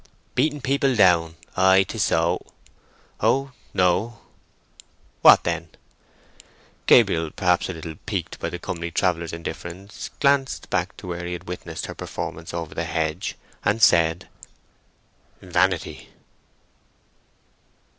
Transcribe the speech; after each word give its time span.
"Beating 0.33 0.61
people 0.61 0.95
down? 0.95 1.35
ay, 1.55 1.83
'tis 1.87 2.05
so." 2.05 2.43
"O 3.19 3.51
no." 3.71 4.17
"What, 5.21 5.43
then?" 5.43 5.69
Gabriel, 6.87 7.29
perhaps 7.29 7.69
a 7.69 7.73
little 7.73 7.93
piqued 8.07 8.39
by 8.39 8.49
the 8.49 8.57
comely 8.57 8.89
traveller's 8.89 9.31
indifference, 9.31 10.09
glanced 10.19 10.71
back 10.71 10.97
to 10.97 11.07
where 11.07 11.27
he 11.27 11.33
had 11.33 11.47
witnessed 11.47 11.85
her 11.85 11.93
performance 11.93 12.51
over 12.51 12.73
the 12.73 12.85
hedge, 12.85 13.35
and 13.63 13.79
said, 13.79 14.27
"Vanity." 15.39 16.09